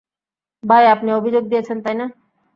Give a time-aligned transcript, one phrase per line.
[0.63, 2.05] ভাই, আপনি অভিযোগ দিয়েছেন, তাই না?